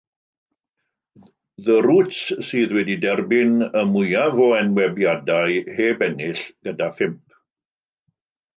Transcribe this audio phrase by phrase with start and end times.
[1.65, 3.53] The Roots sydd wedi derbyn
[3.83, 7.25] y mwyaf o enwebiadau heb ennill, gyda phump.